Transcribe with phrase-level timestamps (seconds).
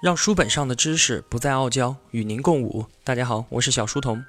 [0.00, 2.86] 让书本上的知识不再傲娇，与您共舞。
[3.02, 4.24] 大家好，我是小书童。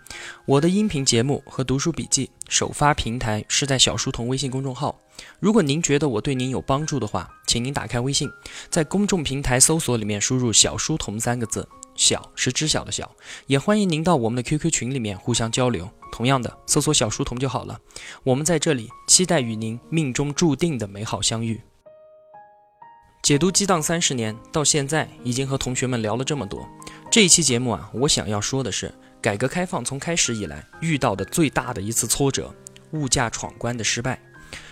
[0.48, 5.00] 我的音频节目和读书笔记首发平台是在小书童微信公众号。
[5.40, 8.28] 如果您觉得我对您有帮助的话，请您打开微信，
[8.72, 13.16] 在公众平台搜索里面输入“小书童”三个字，小是知晓的小。
[13.46, 15.88] 也欢迎您到我们的 QQ 群里面互相交流。
[16.12, 17.80] 同样的，搜索“小书童”就好了。
[18.24, 21.62] 我们在这里期待与您命中注定的美好相遇。
[23.30, 26.68] 解读激荡三十年，到现在已经和同学们聊了这么多。
[27.12, 32.52] 这一期节目啊，我想要说的是，改革开放从开始以来遇到的最大的一次挫折——
[32.90, 34.20] 物价闯关的失败。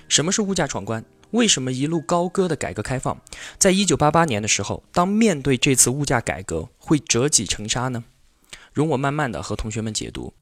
[0.08, 1.06] 什么是物价闯关？
[1.30, 3.22] 为什么一路高歌的改革开放，
[3.60, 8.06] 在一九八八年的时候，当面对这次物价改革，会折戟沉沙呢？
[8.74, 10.34] 容我慢慢的和同学们解读。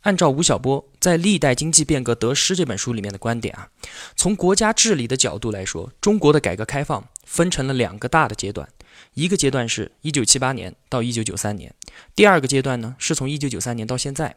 [0.00, 3.68] 按照吴晓波在《历代经济变革得失》这本书里面的观点啊，
[4.16, 8.66] 从国家治理的角度来说，中国的改革开放分成了两个大的阶段，
[9.12, 11.74] 一个阶段是一九七八年到一九九三年，
[12.14, 14.36] 第二个阶段呢是从一九九三年到现在。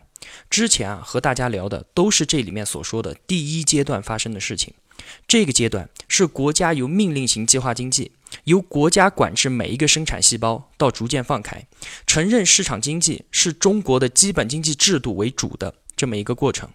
[0.50, 4.74] 之前啊和大家聊的都是这里面所说的第一阶段发生的事情，
[5.26, 8.12] 这个阶段是国家由命令型计划经济。
[8.44, 11.66] 由国家管制每一个生产细胞，到逐渐放开，
[12.06, 16.70] 承认市场经济是中国的基本经济制度为主的这么一个过程。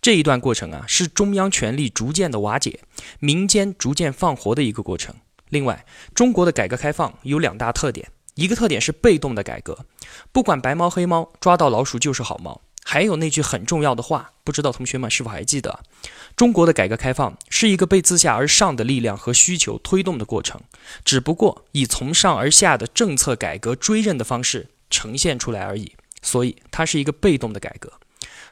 [0.00, 2.80] 这一段过程啊，是中央权力逐渐的瓦解，
[3.20, 5.14] 民间逐渐放活的一个过程。
[5.48, 9.86] 另外，中国的改革开放有两大特点，一个特点是被动的改革，
[10.32, 12.60] 不管白猫黑猫，抓到老鼠就是好猫。
[12.88, 15.80] 还有那句很重要的话，不知道同学们是否还记得？
[16.36, 20.60] 中国的改革开放是一个被自下而上的力量和需求推动的过程，
[21.04, 27.92] 只不过以从上而下的政策改革追认的方式呈现出来而已，所以它是一个被动的改革。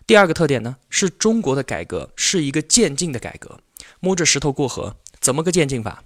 [0.05, 3.61] 第二个特点呢，是中国的改革是一个渐进的改革，
[4.01, 6.03] 摸着石头过河，怎么个渐进法？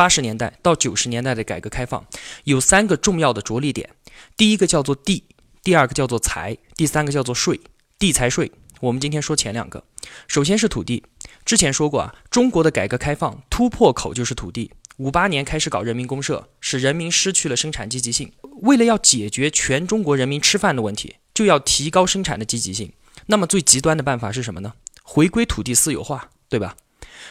[0.00, 2.02] 八十年代到九十年代的改革开放
[2.44, 3.90] 有三个重要的着力点，
[4.34, 5.24] 第一个叫做地。
[5.62, 7.60] 第二个叫做财，第三个叫做税，
[7.98, 8.50] 地财税。
[8.80, 9.84] 我们今天说前两个，
[10.26, 11.04] 首先是土地。
[11.44, 14.72] 之前说过啊，中国的改革开放突破口就是土地。
[14.96, 18.32] 五八年开始搞人民公社，使人民失去了生产积极性。
[18.62, 22.90] 为了要解决全中国人民吃饭的问题，就要提高生产的积极性。
[23.26, 24.72] 那么最极端的办法是什么呢？
[25.02, 26.74] 回归土地私有化，对吧？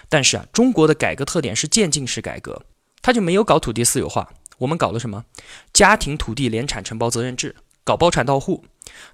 [0.07, 2.63] 但是啊，中国的改革特点是渐进式改革，
[3.01, 4.29] 它就没有搞土地私有化。
[4.59, 5.25] 我们搞了什么？
[5.71, 7.55] 家庭土地联产承包责任制。
[7.85, 8.65] 搞包产到户，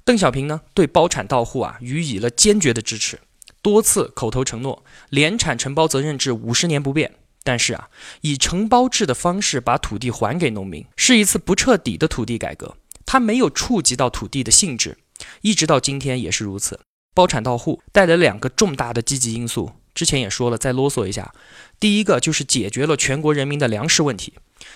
[0.03, 3.17] 邓小平呢对包产到户啊予以了坚决的支持，
[3.61, 7.15] 多次口头承诺联产承包责任制五十年不变。
[7.43, 7.89] 但是啊，
[8.21, 12.75] 以承包制的方式把土地还给农民，是一次不彻底的土地改革，
[13.05, 14.97] 它没有触及到土地的性质，
[15.41, 16.77] 一直到今天也是如此。
[17.13, 21.33] 包产到户带来两个重大的积极因素，之前也说了，再啰嗦一下，
[21.79, 24.33] 第一个就是解决了全国人民的粮食问题。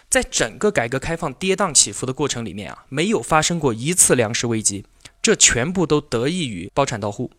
[0.09, 4.85] 在整个改革开放跌宕起伏的过程里面啊，没有发生过一次粮食危机，
[5.21, 7.31] 这全部都得益于包产到户。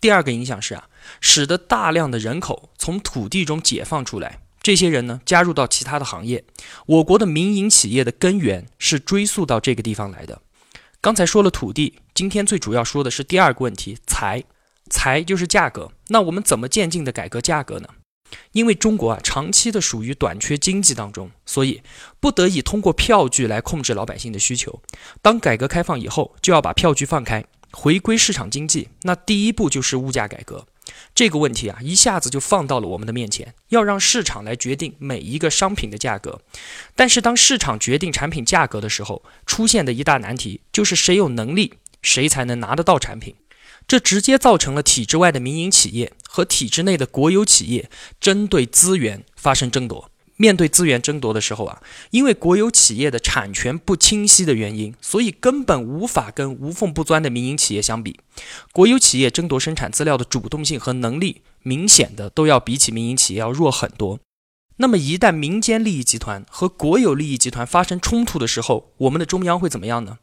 [0.00, 0.88] 第二个影响是啊，
[1.20, 6.44] 使得大量的人口从土地中解放出来，这些人呢加入到其他的行业。
[6.86, 10.40] 我国的民营企业的根源是追溯到这个地方来的。
[11.00, 14.42] 刚才说了土地，今天最主要说的是第二个问题，财，
[14.90, 15.92] 财就是价格。
[16.08, 17.88] 那我们怎么渐进的改革价格呢？
[18.52, 21.82] 因为中国啊长期的属于短缺经济当中，所以
[22.18, 24.82] 不得已通过票据来控制老百姓的需求。
[25.22, 28.88] 当改革开放以后，就要把票据放开，回归市场经济。
[29.02, 30.66] 那第一步就是物价改革。
[31.14, 36.40] 这个问题啊一下子就放到了我们的面前，要让市场来决定每一个商品的价格。
[36.96, 43.34] 但是当市场决定产品价格的时候，出现的一大难题就是谁有能力，谁才能拿得到产品。
[43.86, 47.90] 这直接造成了体制外的民营企业和体制内的国有企业
[48.20, 50.10] 针对资源发生争夺。
[50.36, 51.80] 面对资源争夺的时候啊，
[52.10, 58.18] 因为国有企业的产权不清晰的原因，所以根本无法跟无缝不钻的民营企业相比。
[58.72, 64.18] 国有企业争夺生产资料的主动性和能力，明显的都要比起民营企业要弱很多。
[64.78, 70.18] 那么一旦民间利益集团和国有利益集团发生冲突的时候，我们的中央会怎么样呢？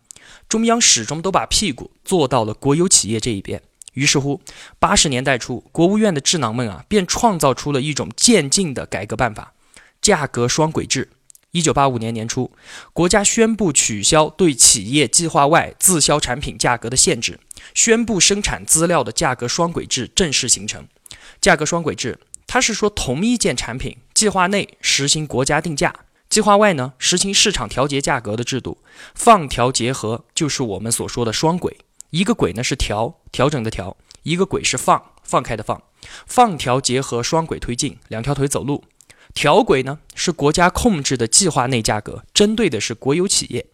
[0.48, 3.62] 中央始终都把屁股坐到了国有企业这一边，
[3.94, 4.42] 于是乎，
[4.80, 9.54] 八十年代初，国务院的智囊们啊，便创造出了一种渐进的改革办法——
[10.02, 11.10] 价格双轨制。
[11.52, 12.50] 一九八五年年初，
[12.94, 17.40] 国家宣布取消对企业计划外自销产品价格的限制，
[17.74, 20.88] 宣布生产资料的价格双轨制正式形成。
[21.42, 22.18] 价格双轨制，
[22.48, 25.94] 它是说同一件产品，计划内实行国家定价。
[26.32, 28.78] 计划外呢，实行市场调节价格的制度，
[29.14, 31.80] 放调结合就是我们所说的双轨。
[32.12, 35.84] 一个轨呢是调调整的调，一个轨是放放开的放，
[36.26, 38.86] 放调结合双轨推进，两条腿走路。
[39.34, 43.66] 调轨呢是国家控制的计划内价格，针对的是国有企业；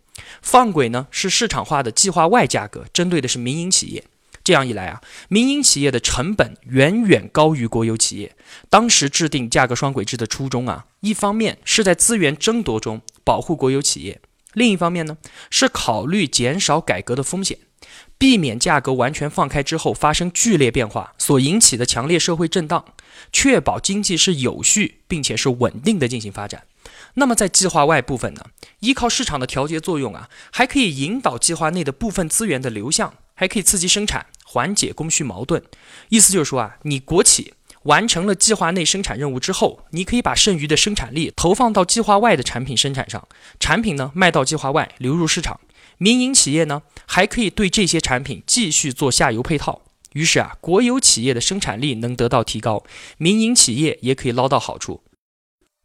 [0.42, 4.04] 放轨呢是市场化的计划外价格，针对的是民营企业。
[4.44, 8.34] 这样一来啊，民营企业的成本远远高于国有企业。
[8.70, 14.20] 当时制定价格双轨制的初衷啊，一方面是在资源争夺中保护国有企业，
[14.54, 15.18] 另一方面呢
[15.50, 17.58] 是考虑减少改革的风险，
[18.18, 22.84] 避免价格完全放开之后发生剧烈变化所引起的强烈社会震荡，
[23.32, 26.64] 确保经济是有序并且是稳定的进行发展。
[27.14, 28.48] 那么在计划外部分呢，
[28.82, 34.28] 依靠市场的调节作用啊，还可以引导计划内的部分资源的流向，还可以刺激生产。
[34.50, 35.62] 缓解供需矛盾，
[36.08, 37.54] 意思就是说啊，你国企
[37.88, 43.28] 完成了计划内生产任务之后，你可以把剩余的生产力投放到计划外的产品生产上，
[43.60, 45.60] 产品呢卖到计划外流入市场，
[45.98, 52.84] 民营企业呢还可以对这些产品继续做下游配套，于是啊，国有企业的生产力能得到提高，
[53.18, 55.04] 民营企业也可以捞到好处。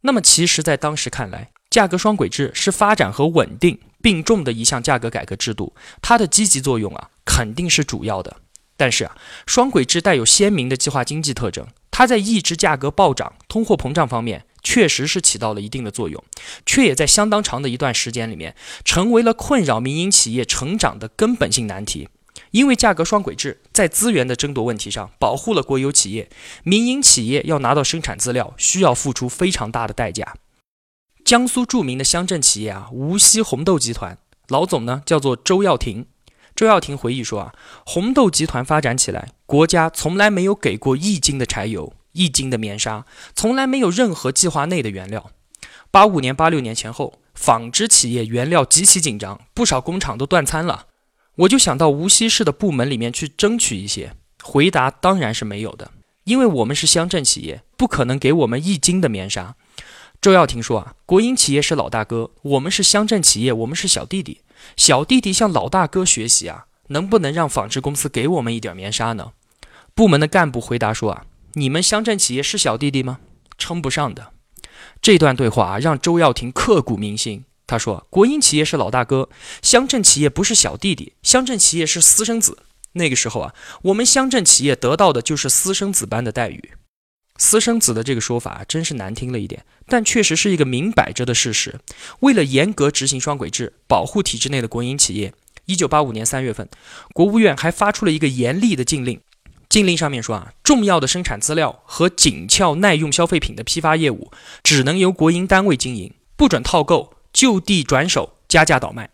[0.01, 8.41] 那么其实，在当时看来，价格双轨制是发展和稳定并重的一项价格改革制度，它的积极作用啊肯定是主要的。
[8.83, 9.15] 但是啊，
[9.47, 16.21] 双轨制带有鲜明的计划经济特征，它在抑制价格暴涨、通货膨胀方面确实是起到了一定的作用，
[16.65, 22.09] 却也在相当长的一段时间里面成为了困扰民营企业成长的根本性难题。
[22.51, 26.29] 因为价格双轨制在资源的争夺问题上保护了国有企业，
[26.63, 30.35] 民营企业要拿到生产资料需要付出非常大的代价。
[31.23, 34.17] 江苏著名的乡镇企业啊，无锡红豆集团
[34.49, 36.07] 老总呢叫做周耀庭。
[36.55, 37.53] 周耀庭回忆说：“啊，
[37.85, 43.05] 红豆集团发展起来，国家从来没有给过一斤的柴油，一斤的棉纱，
[43.35, 45.31] 从来没有任何计划内的原料。
[45.89, 50.85] 八五年、八六年前后，纺织企业原料极其紧张，不少工厂都断餐了。
[51.35, 54.15] 我就想到无锡市的部门里面去争取一些。
[54.43, 55.91] 回答当然是没有的，
[56.25, 59.55] 因为我们是乡镇企业，不可能给我们一斤的棉纱。”
[60.23, 64.39] 周耀庭说：“啊，国营企业是老大哥，我们是乡镇企业，我们是小弟弟。”
[64.77, 69.33] 小弟弟向老大哥学习啊，能不能让纺织公司给我们一点棉纱呢？
[69.93, 71.25] 部门的干部回答说啊，
[71.55, 73.19] 你们乡镇企业是小弟弟吗？
[73.57, 74.31] 称不上的。
[75.01, 77.43] 这段对话啊，让周耀庭刻骨铭心。
[77.67, 79.27] 他说，国营企业是老大哥，
[79.61, 82.59] 乡镇企业不是小弟弟，乡镇企业是私生子。
[82.93, 86.71] 那个时候啊，我们乡镇企业得到的就是私生子般的待遇。
[87.37, 91.79] 私生子的这个说法真是难听了一点，但确实是一个明摆着的事实。
[92.19, 95.33] 为了严格执行双轨制，保护体制内的国营企业，
[95.65, 96.69] 一九八五年三月份，
[97.13, 99.19] 国务院还发出了一个严厉的禁令。
[99.67, 104.31] 禁令上面说啊，重要的生产资料和紧俏耐用消费品的批发业务，
[104.61, 109.09] 只能由国营单位经营，不准套购、就地转手、加价倒卖，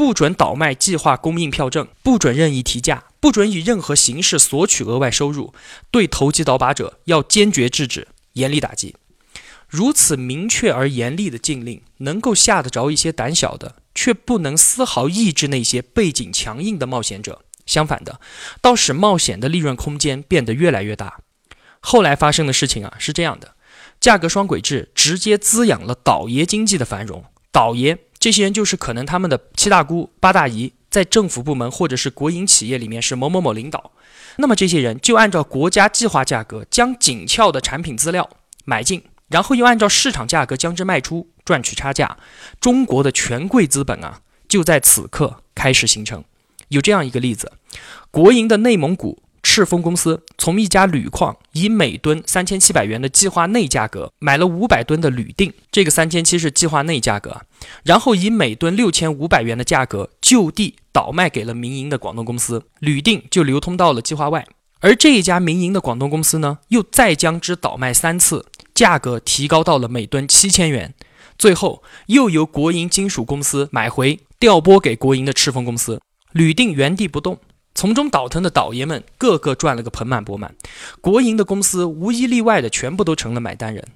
[0.00, 3.04] 不准倒卖计划供应票证，不准任意提价。
[3.20, 5.52] 不准以任何形式索取额外收入，
[5.90, 8.96] 对投机倒把者要坚决制止、严厉打击。
[9.68, 17.44] 如此明确而严厉的禁令，能够吓得着一些胆小的，却不能丝毫抑制那些背景强硬的冒险者。
[17.66, 18.22] 相反的，
[18.62, 21.18] 倒使冒险的利润空间变得越来越大。
[21.80, 23.54] 后来发生的事情啊，是这样的：
[24.00, 27.26] 价格双轨制直接滋养了倒爷经济的繁荣。
[27.52, 30.72] 倒爷这些人，就是可能他们的七大姑八大姨。
[30.90, 33.92] 在政府部门或者是国营企业里面是某某某领导，
[34.38, 38.28] 那么这些人就按照国家计划价格将紧俏的产品资料
[38.64, 42.18] 买进，然后又按照市场价格将之卖出，赚取差价。
[42.60, 46.24] 中国的权贵资本啊，就在此刻开始形成。
[46.70, 47.52] 有这样一个例子，
[48.10, 49.22] 国营的内蒙古。
[49.42, 57.42] 赤峰公司从一家铝矿以每吨三千七百元的计划内价格买了五百吨的铝锭，这个三千七是计划内价格，
[57.82, 64.46] 然后以每吨六千五百元的价格就地倒卖给了民营的广东公司，铝锭就流通到了计划外。
[64.80, 70.94] 而这一家民营的广东公司呢，又再将之倒卖三次，价格提高到了每吨七千元，
[71.38, 76.00] 最后又由国营金属公司买回调拨给国营的赤峰公司，
[76.32, 77.38] 铝锭原地不动。
[77.74, 80.54] 从中倒腾的倒爷们个个赚了个盆满钵满，
[81.00, 83.86] 国营的公司无一例外的全部都成了买单人。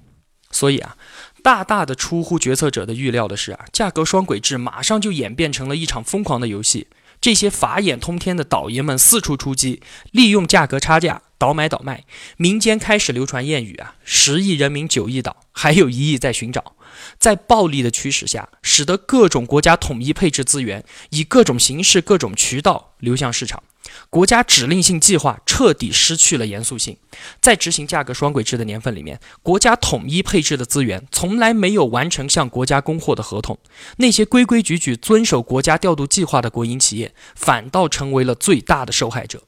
[0.51, 0.95] 所以啊，
[1.43, 6.87] 大大的出乎决策者的预料的是啊，价格双轨制马上就演变成了一场疯狂的游戏。
[7.19, 12.05] 这些法眼通天的倒爷们四处出击，利用价格差价倒买倒卖。
[12.37, 16.75] 民间开始流传谚语啊：“十亿人民九亿倒，还有一亿在寻找。”
[17.17, 23.63] 在暴力的驱使下，使得各种国家统一配置资源，以各种形式、各种渠道流向市场。
[24.09, 26.97] 国家指令性计划彻底失去了严肃性。
[27.39, 33.57] 在执行价格双轨制的年份里面，国家统一配置的资源从来没有完成向国家供货的合同。
[33.97, 39.43] 那些规规矩矩遵守国家调度计划的国营企业，反倒成为了最大的受害者。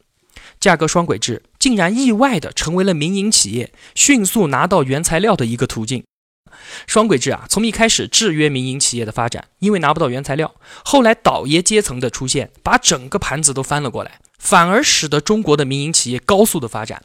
[0.60, 6.04] 价格双轨制竟然意外地成为了民营企业迅速拿到原材料的一个途径。
[6.86, 10.50] 双轨制啊，从一开始制约民营企业的发展，因为拿不到原材料；
[10.84, 17.04] 后来倒爷阶层的出现，把整个盘子都翻了过来，反而使得中国的民营企业高速的发展。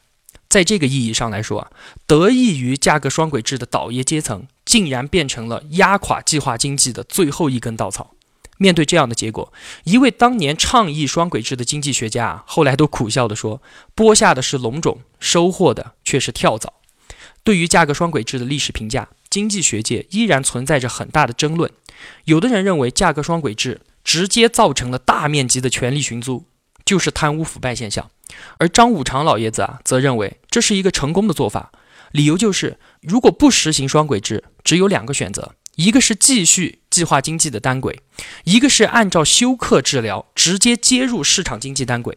[0.49, 1.71] 在这个意义上来说啊，
[2.06, 8.14] 得益于价格双轨制的倒爷阶层，竟然变成了压垮计划经济的最后一根稻草。
[8.59, 9.52] 面对这样的结果，
[9.85, 13.61] 一位当年倡议双轨制的经济学家啊，后来都苦笑地说
[13.97, 16.75] ：“播下的是龙种，收获的却是跳蚤。”
[17.42, 21.73] 对于价格双轨制的历史评价，经济学界依然存在着很大的争论。
[22.27, 26.45] 有的人认为，价格双轨制直接造成了大面积的权力寻租，
[26.85, 28.09] 就是贪污腐败现象；
[28.59, 31.73] 而张五常老爷子啊，则认为这是一个成功的做法，
[32.11, 35.55] 理由就是，如果不实行双轨制，只有两个选择。
[35.77, 38.03] 一个是继续计划经济的单轨，
[38.45, 42.15] 一个是按照休克治疗直接接入市场经济单轨。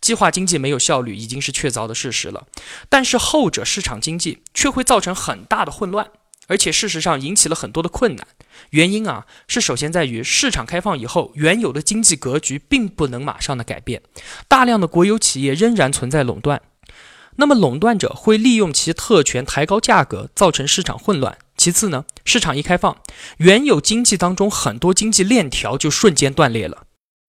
[0.00, 2.46] 计划经济没有效率已经是确凿的事实了，
[2.88, 6.10] 但是后者市场经济却会造成很大的混乱，
[6.46, 8.26] 而且事实上引起了很多的困难。
[8.70, 14.02] 原因啊是首先在于市场开放以后，原有的经济格局并不能马上的改变，
[14.48, 16.62] 大量的国有企业仍然存在垄断，
[17.36, 21.36] 那么垄断者会利用其特权抬高价格，造成市场混乱。
[21.56, 22.98] 其次呢，市场一开放，
[23.38, 26.84] 原有经济当中很多经济链条就瞬间断裂了，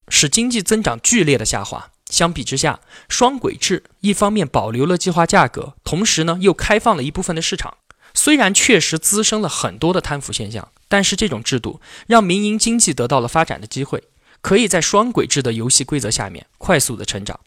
[0.09, 1.91] 使经济增长剧烈的下滑。
[2.09, 7.77] 相比之下，双轨制一方面保留了计划价格，同时呢又开放了一部分的市场。
[8.17, 14.03] 虽然确实滋生了很多的贪腐现象，但是这种制度让民营经济得到了发展的机会，
[14.41, 17.39] 可以在双轨制的游戏规则下面快速的成长。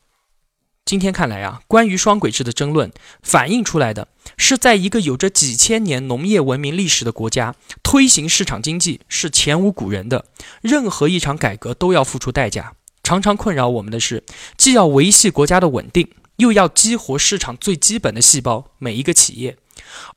[0.84, 4.06] 今天看来啊，关于双轨制的争论反映出来的
[4.38, 10.26] 是，在一个有着几千年农业文明历史的国家，推行市场经济是前无古人的。
[10.62, 12.74] 任何一场改革都要付出代价。
[13.02, 14.22] 常常困扰我们的是，
[14.56, 19.56] 既要维系国家的稳定，又要激活市场最基本的细胞——每一个企业。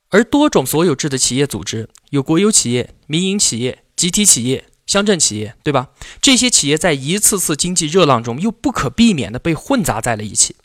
[0.09, 4.65] 而多种所有制的企业组织，有国有企业、民营企业、集体企业。
[4.85, 5.91] 乡镇企业，对吧？
[6.21, 10.57] 这些企业在一次次经济热浪中，又不可避免地被混杂在了一起。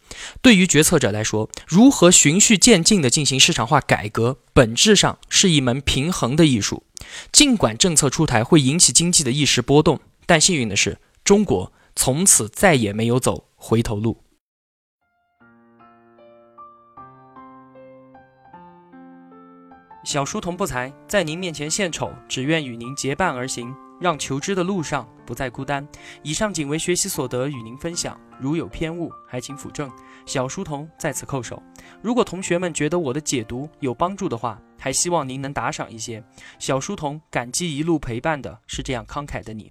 [0.43, 6.83] 对于决策者来说，如何循序渐进地进行市场化改革，本质上是一门平衡的艺术。
[7.31, 14.25] 尽管政策出台会引起经济的一时波动，但幸运的是，中国从此再也没有走回头路。
[20.09, 23.77] 小书童不才，在您面前献丑，只愿与您结伴而行。
[24.01, 25.87] 让求知的路上不再孤单。
[26.23, 28.19] 以上仅为学习所得，与您分享。
[28.41, 29.91] 如有偏误，还请斧正。
[30.25, 31.63] 小书童在此叩首。
[32.01, 36.25] 如果同学们觉得我的解读有帮助的话，还希望您能打赏一些。
[36.59, 39.71] 小书童感激一路陪伴的是这样慷慨的你。